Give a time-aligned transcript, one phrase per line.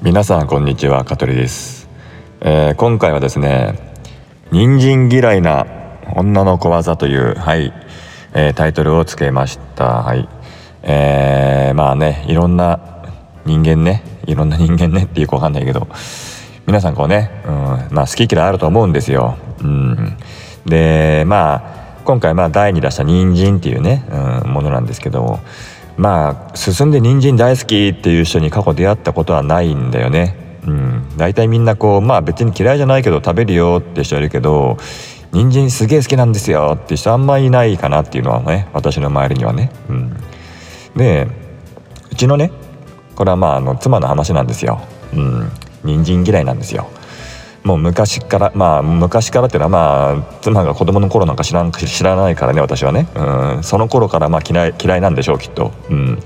[0.00, 1.88] 皆さんこんにちは香取です、
[2.40, 3.74] えー、今回はですね
[4.52, 5.66] 人参嫌いな
[6.14, 7.72] 女の小技というはい、
[8.32, 10.02] えー、タイトルをつけました。
[10.04, 10.28] はい。
[10.82, 12.80] えー、まあねいろんな
[13.44, 15.88] 人間ねいろんな人間ね っていうかわかんないけど
[16.66, 17.52] 皆さんこうね、うん、
[17.90, 20.16] まあ好き嫌いあると思うんですよ、うん、
[20.64, 21.62] でまあ
[22.04, 24.04] 今回まあ第2出した人参っていうね、
[24.44, 25.40] うん、ものなんですけど
[25.98, 30.36] まあ進んで人参大好きっていう人に過去出会ったことはないんだよね。
[30.64, 34.76] うん、大体みんなこうまあ別に嫌いじゃないけど食べるよって人いるけど
[35.32, 39.70] 人参すげえ好きなんですよって人あんまいないかなっていうのはね私の周りにはね。
[39.88, 40.16] うん、
[40.96, 41.26] で
[42.12, 42.52] うちのね
[43.16, 44.80] これはまああの妻の話なんですよ。
[45.12, 45.50] うん、
[45.82, 46.88] 人参嫌いなんですよ。
[47.68, 55.72] もう昔からまあ昔からっていうのはまあ妻が子供の頃なんか知らん知らないからね私はね、うん、その頃からまあ嫌い嫌いなんでしょうきっと。
[55.90, 56.18] うん。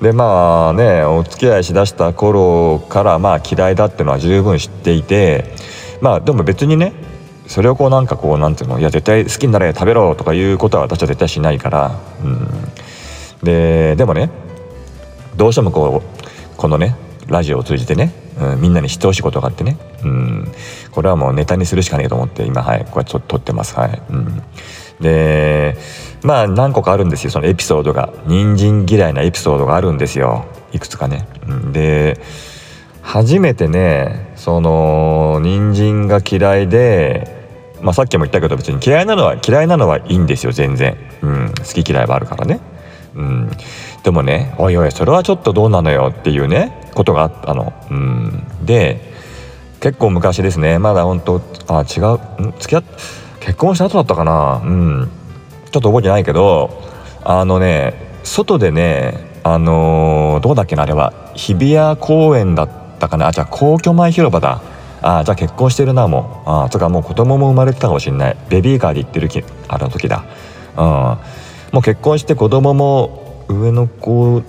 [0.00, 5.52] でまあねお付き合いしだした頃からまあ嫌いだっていうのは十分知っていて
[6.00, 6.94] まあでも別にね
[7.46, 12.48] それをこうなんかこうなんていうのいや絶対好きになれ食べろとかいうことは私は絶対しないから、うん、
[13.42, 14.30] ででもね
[15.36, 20.52] どうしてもこうこのねラジオを通じてねうん、みんなに知ってほしいことがあってね、うん、
[20.92, 22.84] これはもうネタにするしかねえと思って今はい。
[22.84, 23.74] こうやって撮ってます。
[23.76, 24.42] はい、うん、
[25.00, 25.76] で
[26.22, 27.30] まあ何個かあるんですよ。
[27.30, 28.12] そのエピソードが。
[28.26, 30.46] 人参嫌いなエピソードがあるんですよ。
[30.72, 32.20] いくつかね、うん、で
[33.02, 37.36] 初めてねその人参が嫌いで
[37.80, 40.52] まあ、さっきも言ったけど別に嫌いなのは嫌いなのはいいんですよ。
[40.52, 42.60] 全然、うん、好き嫌いはあるからね、
[43.14, 43.50] うん、
[44.02, 46.77] でもねおいおいそれはちょっとどうなのよっていうね。
[46.98, 47.72] ことがあったの。
[47.90, 49.00] うん、で
[49.80, 50.78] 結構昔ですね。
[50.78, 52.52] まだ本当あ違う。
[52.58, 52.84] 付き合っ
[53.40, 54.60] 結婚した後だったかな。
[54.64, 55.10] うん。
[55.70, 56.82] ちょっと覚えてないけど
[57.24, 61.12] あのね外でねあのー、どうだっけなあれは。
[61.34, 63.28] 日比谷公園だったかな。
[63.28, 64.60] あじゃあ皇居前広場だ。
[65.00, 66.50] あじゃあ結婚してるなもう。
[66.50, 68.36] あとかもう子供も生まれてたかもしれない。
[68.48, 70.24] ベビーカーで行ってるきあの時だ。
[70.76, 70.84] うん。
[71.70, 74.42] もう結婚して子供も上の子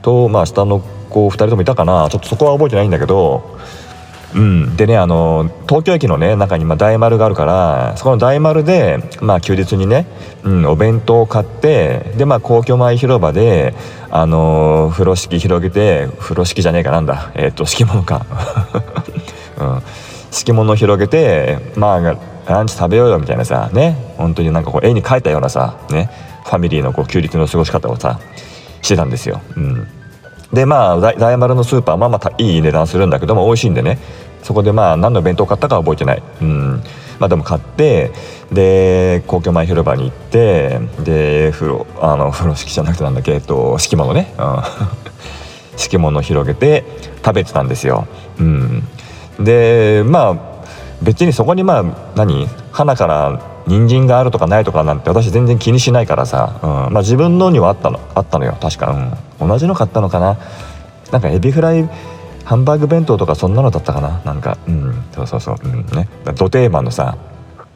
[0.00, 2.08] とまあ下の子2人ともいたかな。
[2.10, 3.58] ちょっとそこは覚えてないんだけど。
[4.34, 10.06] うん、でねあの東京駅のね中にま大丸があるからそこの大丸で、まあ、休日にね、
[10.44, 13.74] うん、お弁当を買ってで、まあ、皇居前広場で
[14.10, 17.32] あの風呂敷広げて風呂敷じゃねえかなんだ。
[17.34, 18.26] えっ、と敷物か、
[19.58, 19.82] うん、
[20.30, 22.00] 敷物を広げてまあ
[22.46, 24.14] ランチ食べようよみたいなさね。
[24.16, 26.10] 本当になんかこう絵に描いたようなさね。
[26.44, 28.18] ファミリーのこう休日の過ごし方をさ
[28.80, 29.42] してたんですよ。
[29.56, 29.86] うん。
[30.52, 33.98] でまあ大丸のスーパーまあまあいい値段するんだけども美味しいんでね。
[34.42, 36.22] そこでまあ何の弁当買ったかは覚えてない。
[36.40, 36.82] うん。
[37.18, 38.12] まあでも買って
[38.52, 44.62] で皇居前広場に行ってで風呂あの風呂敷じゃなくてなんだっけえっと敷物ね、うん、
[45.76, 46.84] 敷物を広げて
[47.24, 48.06] 食べてたんですよ。
[48.38, 48.84] うん。
[49.40, 50.36] でまあ
[51.02, 51.84] 別にそこにまあ
[52.16, 52.48] 何？
[52.78, 56.70] 花から人参があるとかないとかなんて私全然気にしないからさ、うん。
[56.92, 58.56] まあ、自分のにはあったのあったのよ。
[58.60, 60.38] 確か、うん、同じの買ったのかな。
[61.10, 61.90] なんかエビフライ
[62.44, 64.20] ハンバーグ弁当とかそんなのだったかな。
[64.24, 64.58] なんか。
[64.68, 64.94] うん。
[65.10, 65.56] そうそうそう。
[65.64, 65.86] うん。
[65.86, 66.08] ね。
[66.36, 67.18] 土定番のさ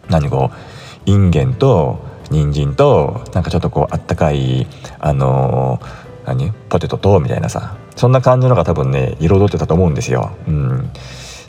[0.09, 1.99] 何こうインゲンと
[2.31, 4.69] 人参となんかちょっとこうあったかい
[5.01, 6.53] あのー、何？
[6.69, 7.77] ポテトとみたいなさ。
[7.97, 10.31] そんな感じのが多分ね彩ってたと思うんですよ。
[10.47, 10.91] うん。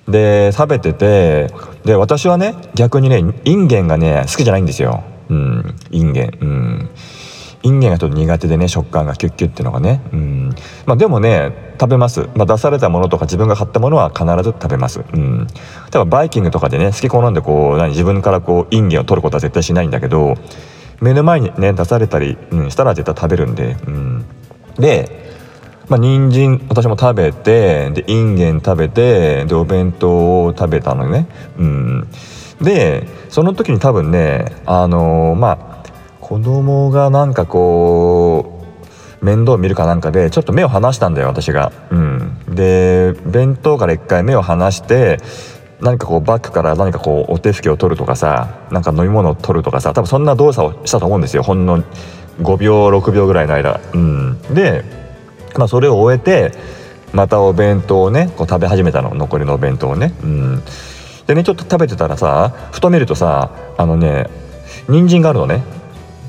[0.07, 1.49] で食べてて
[1.85, 5.03] で私はね逆にねインゲンがね好きじゃないんですよ。
[5.29, 6.89] うんインゲンうん。
[7.65, 10.01] インゲンがちょっと苦手でね食感がキュッキュッっていうのがね。
[10.11, 10.49] うん。
[10.85, 14.99] まあでもね食べます、まあ、出されたものとか自分が買ったものは必ず食べます。
[15.13, 15.47] うん。
[15.47, 15.53] 例
[15.93, 20.35] えばバイキングとかでね好き好んでこう何自分からこうインゲンを取ることは絶対しないんだけど
[21.01, 23.77] 目の前にね出されたり、うん、したら絶対食べるんで。
[23.87, 24.25] うん。
[24.77, 25.32] で
[25.89, 31.27] まあ、人参私も食べてでインゲン食べてでお弁当を食べたのね。
[31.57, 32.07] うん。
[32.61, 35.89] でその時に多分ねあのー、まあ
[36.21, 38.61] 子供がなんかこ
[39.21, 41.71] う面倒見るかなんかでちょっと目を離したんだよ私が。
[41.91, 42.37] うん。
[42.47, 45.19] で弁当から一回目を離して
[45.81, 51.43] 何かこうバッグから何かこうお手拭きを取るとかさなんか飲み物を取るとかさ多分そんな動作をしたと思うんですよ。
[51.43, 51.83] ほんの
[52.41, 53.81] 5秒6秒ぐらいの間。
[53.93, 54.41] うん。
[54.53, 55.02] で
[55.57, 56.51] まあ、それを終えて
[57.13, 59.13] またお弁当をねこう食べ始めたの。
[59.13, 60.13] 残りのお弁当をね。
[60.23, 60.63] うん。
[61.27, 64.27] でねちょっと食べてたらさふと見るとさあのね
[64.89, 65.63] 人参があるのね。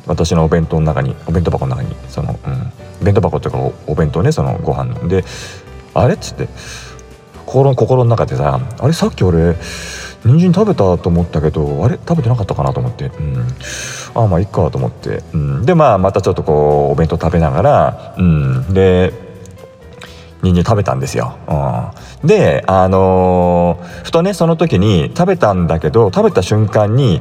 [0.06, 1.97] 私のお弁当の中にお弁当箱の中に。
[2.09, 2.38] その、
[3.00, 5.09] うん、弁当箱っていうかお弁当ねそのご飯の。
[5.09, 5.25] で
[5.94, 6.49] あれっつって
[7.47, 9.56] 心心の中でさあれさっき俺
[10.25, 11.97] 人参食べたと思ったけどあれ？
[11.97, 13.47] 食べてなかったかなと思って、うん、
[14.15, 19.12] ああまあいっかと思って、うん、でまあまたちょっとこうお弁当食べながら、うん、で
[20.43, 21.37] 人参食べたんですよ、
[22.23, 27.21] うん、であのー、ふとねその時に食べたんだけど食べた瞬間に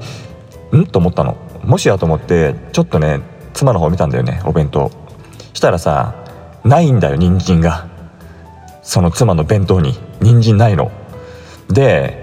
[0.73, 0.85] ん？
[0.87, 1.37] と思ったの。
[1.63, 3.21] もしやと思ってちょっとね
[3.53, 4.91] 妻の方見たんだよねお弁当。
[5.53, 6.15] したらさ
[6.63, 7.87] ないんだよ人参が。
[8.81, 9.97] その妻の弁当に。
[10.19, 10.91] 人参ないの。
[11.69, 12.22] で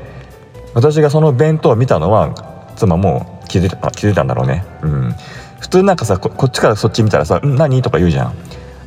[0.75, 4.65] 私がその弁当を見たのは妻も気づいた気づいたんだろうね。
[4.83, 5.15] うん。
[5.61, 8.35] 普通なんかさこっちからそっち見たらさ「ん何?」とか言うじゃん。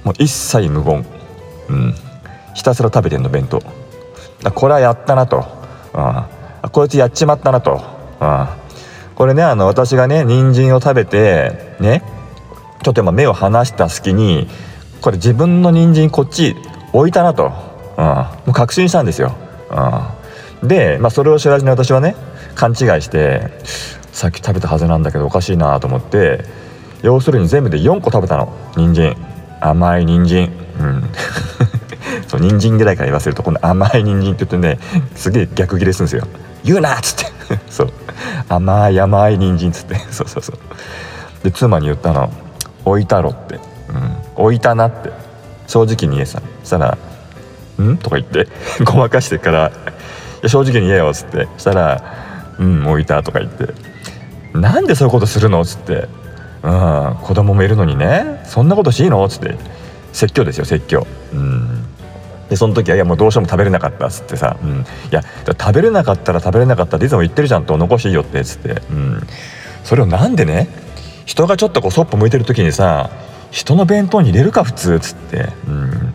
[0.04, 1.06] もう一切無言。
[1.70, 1.96] うん。
[2.54, 3.62] ひたすら食べてんの弁当。
[4.52, 5.46] これはやったなと、
[5.94, 7.82] うん、こいつやっちまったなと、
[8.20, 8.48] うん、
[9.16, 12.04] これねあの私がね人参を食べてね
[12.84, 14.48] ちょっと今目を離した隙に
[15.02, 16.56] これ自分の人参こっち
[16.92, 17.52] 置いたなと、
[17.98, 19.36] うん、もう確信したんですよ、
[19.70, 19.78] うん、
[20.64, 22.16] で、まあ、それを知らずに私はね
[22.56, 23.52] 勘違いして
[24.12, 26.46] さっき食べたはずなんだけどおかしいなと思って
[27.04, 28.54] 要するに全部で4個食べたの。
[28.78, 29.18] 人参。
[29.60, 30.50] 甘い人参。
[30.80, 31.04] うん。
[32.28, 34.80] そう人参ぐらいから言わせると今度甘い人参って言ってね
[35.16, 36.26] すげえ逆ギレするんですよ。
[36.64, 37.32] 言うなっつって。
[37.70, 37.94] そう。
[38.48, 39.96] 甘い甘い人参っつって。
[40.12, 40.58] そうそうそう。
[41.44, 42.32] で妻に言ったの。
[42.86, 43.60] 置いたろって、う
[44.42, 45.12] ん、置いたなって。
[45.68, 46.42] 正直に言えさ。
[46.64, 46.98] したら
[47.82, 48.48] 「ん?」とか言って
[48.84, 49.72] ごまかしてから
[50.48, 52.04] 「正直に言えよ」っつってしたら
[52.60, 53.74] 「うん置いた」とか言って
[54.54, 56.08] 「なんでそういうことするの?」っつって
[56.64, 59.56] 「うん子供もいるのにねそんなことしいいの?」っつって
[60.12, 61.84] 説教ですよ説教うん
[62.50, 69.28] でその時はいやもうどうしても食べれなかったっつってさ、うん、いや食べれなかったら食べれなかったっていつも言ってるじゃんと残しいいよってっつって、うん、
[69.84, 70.68] それをなんでね？
[71.26, 73.10] 人がちょっとこうそっぽ向いてる時にさ
[73.50, 76.14] 人の弁当に入れるか普通っつって、うん、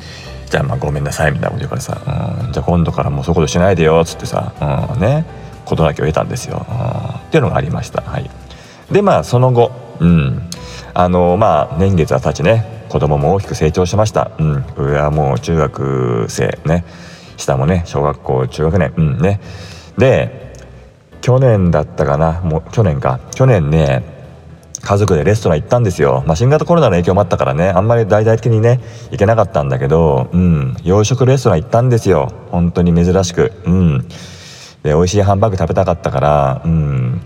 [0.49, 4.53] じゃあまあごめんなさいみたいなこと言うからさ、うん、じゃあ今度からもうそういうことしないでよっつってさ、
[4.95, 5.25] うん、ね
[5.65, 8.03] 事なきを得たんですよ、うん、っていうのがありました。
[8.03, 8.31] はい。
[8.91, 10.49] でまあその後うん。
[10.95, 16.85] あのまあ年月は経ちね子供も大きく成長しました、うん、上はもう中学生ね。
[17.37, 18.94] 下もね小学校中学年。
[18.97, 19.41] うんね。
[19.99, 20.55] で
[21.21, 22.41] 去年だったかな。
[22.41, 23.21] もう去年か。
[23.35, 24.18] 去年ね
[24.81, 27.69] 家族でレストラン行ったんですよ、まあ、新型コロナの影響もあったからね。
[27.69, 28.81] あんまり大々的にね
[29.11, 32.33] 行けなかったんだけど、うん、洋食レストラン行ったんですよ。
[32.51, 33.53] 本当に珍しく。
[33.65, 34.09] うん。
[34.83, 37.21] で美味しいハンバーグ食べたかったからうん。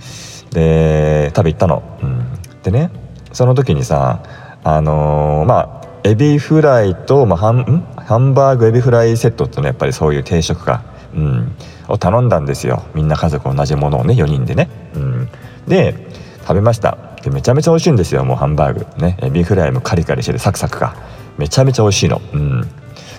[0.53, 2.25] で食べ行ったの、うん、
[2.63, 2.91] でね
[3.33, 4.23] その時にさ
[4.65, 10.83] あのー、まあエビフライと、まあ、ハンハンバーグエビフライセットってのはやっぱりそういう定食か、
[11.15, 11.57] うん、
[11.89, 12.83] を頼んだんですよ。
[12.95, 15.29] みんな家族同じものをね4人でね、うん、
[15.69, 15.95] で
[16.41, 17.12] 食べました。
[17.23, 18.25] でめちゃめちゃ美味しいんですよ。
[18.25, 18.87] もうハンバーグ。
[18.99, 19.17] ね。
[19.23, 20.97] エビフライもカリカリしててサクサクか
[21.39, 22.21] めちゃめちゃ美味しいの。
[22.33, 22.71] うん。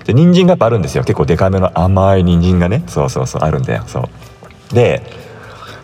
[0.06, 1.04] で人参がやっぱあるんですよ。
[1.04, 2.84] 結構デカめの甘い人参がね。
[2.88, 3.84] そうそうそうあるんだよ。
[3.88, 4.10] そ
[4.72, 4.76] う。
[4.76, 5.02] で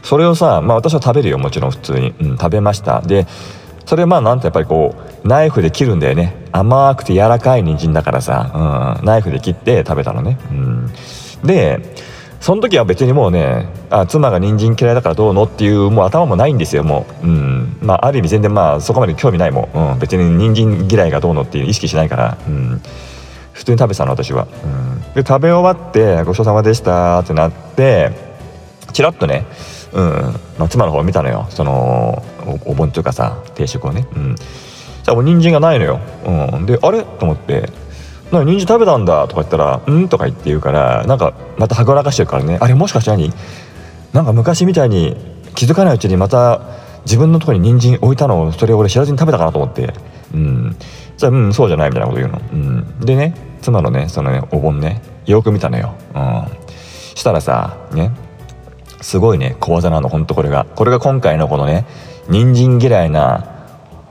[0.04, 1.38] それをさまあ私は食べるよ。
[1.38, 3.02] もちろん普通に、うん、食べました。
[3.02, 3.28] で
[3.86, 6.36] それまあなんてやっぱりこうナイフで切るんだよね。
[6.52, 10.92] 甘くて柔らかい人参だからさ、うん、ナイフで切って食べたのね、うん、
[11.44, 11.80] で
[12.40, 17.49] その時は別にもうねあ妻が人参嫌いだからどうのっていうもう頭もないんですよもう、うん。
[17.82, 22.82] まあ、ある意味全然まあそこまで興味ないもん、うん、別に人参嫌いがどうのっていう意識しないから、うん、
[23.54, 28.12] 普通に食べてたの私は、うん、で食べ終わって「ごちそうさまでした」ってなって
[28.94, 29.46] チラッとね
[29.92, 30.36] うん。
[30.60, 31.48] まあ、妻の方見たのよ。
[31.50, 32.22] その
[32.66, 34.08] お盆というかさ定食をね。
[34.16, 34.36] うん。
[34.36, 37.02] じゃあもう人参がないのよ、うん、であれ？
[37.04, 37.72] と思って
[38.32, 42.76] 「な人参食べたんだ」とか言ったら「うん?」とか言って言うからなんかまたはぐらかしてるからねあれ？
[42.76, 43.34] もしかして何？
[44.14, 45.16] なんか昔みたいに
[45.56, 46.62] 気づかないうちにまた
[47.10, 49.92] 自分のとこに人参置いたのをそれを俺知らずに食べたかなと思って。
[50.32, 50.76] うん。
[51.18, 56.46] じゃあうんそうじゃないみたいなこと言うの、うん、でね妻のねそのねお盆ねよく見たのよ、うん、
[57.16, 58.12] したらさね
[59.02, 60.66] すごいね小技なのほんとこれが。
[60.76, 61.86] これが今回のこのね
[62.30, 63.66] 人参嫌いな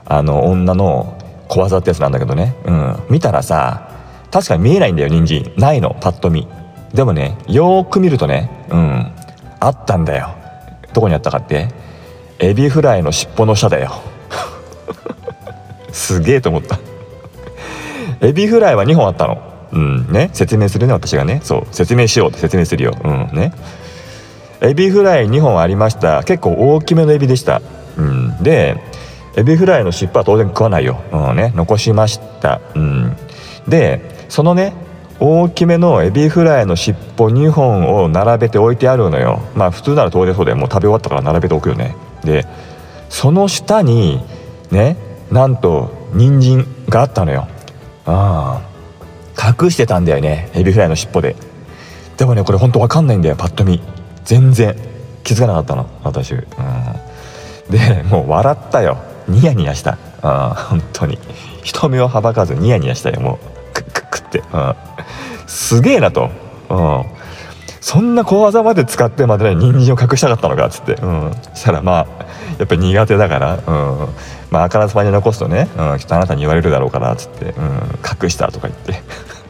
[0.05, 2.55] あの女の小技ってやつなんだけどね。
[2.65, 2.95] うん。
[3.09, 3.89] 見たらさ
[4.29, 5.53] 確かに見えないんだよ人参。
[5.55, 6.47] ないのパッと見。
[6.93, 9.11] でもねよーく見るとねうん。
[9.61, 10.35] あったんだよ。
[10.93, 11.69] どこにあったかって？
[12.39, 13.91] エビフライの尻尾の下だよ。
[15.91, 16.79] すげえと思った。
[18.21, 19.37] エビフライは2本あったの。
[19.71, 20.29] うんね。
[20.33, 21.41] 説明するね私がね。
[21.43, 21.67] そう。
[21.71, 22.95] 説明しようって説明するよ。
[23.03, 23.53] うんね。
[24.61, 26.23] エビフライ2本ありました。
[26.23, 27.61] 結構大きめのエビでした、
[27.97, 28.77] うん、で
[29.37, 33.15] エビフライの尻尾は当然食わないよ、うんね、残しました、うん、
[33.67, 34.73] でそのね
[35.19, 39.41] 大きめのエビフライの尻尾2本を並べて置いてあるのよ。
[39.53, 41.93] まあ普通なら当然そうでもう食べ終わったから並べておくよね。
[42.23, 42.45] で
[43.09, 44.21] その下に
[44.71, 44.97] ね
[45.31, 47.47] なんと人参があったのよ。
[48.05, 48.61] あ
[49.37, 51.35] あ隠してたんだよねエビフライの尻尾で。
[52.17, 53.81] でもねこれほんと分かんないんだよパッと見。
[54.25, 54.75] 全然
[55.23, 56.45] 気づかなかったの私、うん、
[57.69, 58.97] でもう笑ったよ。
[59.27, 59.97] ニヤニヤした。
[60.21, 61.17] あ本当に。
[61.63, 63.73] 人目をはばかずニヤニヤしたよもう。
[63.73, 64.75] クックックって、うん、
[65.47, 66.29] すげえなと、
[66.69, 67.05] うん、
[67.81, 72.07] そんな小技まで使ってまでね人参を隠したかったのかっつって、うん、そしたらまあ
[72.57, 74.07] やっぱり苦手だから、うん。
[74.51, 79.01] まあ、あからさまに残すとね、うん、きっとあなたに言われるだろうからっつって、うん、隠したとか言って。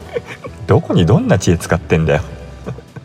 [0.68, 2.20] どこにどんな知恵使ってんだよ。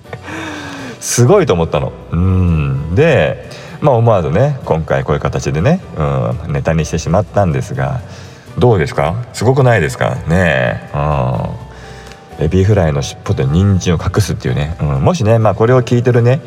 [0.99, 1.93] すごいと思ったの。
[2.11, 2.95] うん。
[2.95, 3.49] で
[3.81, 8.01] まあ思わずね今回こういう形でね、うん、ネタにしてしまったんですが。
[8.57, 9.15] どうですか？
[9.33, 10.11] すごくないですか？
[10.11, 11.64] ねえ、うん。
[12.39, 16.41] エビフライの尻尾で人参を隠すっていうね、うん、もしね、まあ、これを聞いてるね。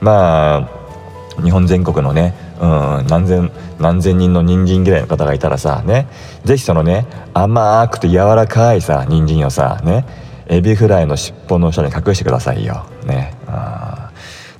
[0.00, 6.06] まあ日本全国のね、うん、何千何千人の人参嫌いの方がいたらさね。
[6.44, 10.04] 是非そのね甘くて柔らかいさ人参をさね。
[10.46, 12.84] エビフライの尻尾の下に隠してくださいよ。
[13.06, 14.10] ね、あ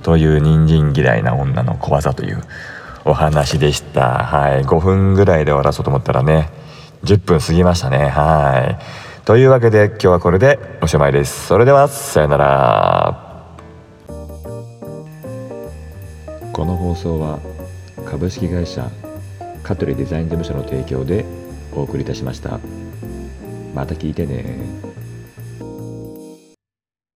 [0.03, 2.43] という人参嫌いな女の小技という
[3.05, 4.25] お話でした。
[4.25, 6.51] はい、5分ぐらいで終わらそうと思ったらね。
[7.05, 8.09] 10分過ぎましたね。
[8.09, 8.79] はい。
[9.25, 11.47] というわけで今日はこれでおしまいです。
[11.47, 13.57] それではさよなら。
[16.53, 17.39] この放送は
[18.05, 18.91] 株式会社
[19.63, 21.25] 香取デザイン事務所の提供で
[21.73, 22.59] お送りいたしました。
[23.77, 24.92] また聞いてね。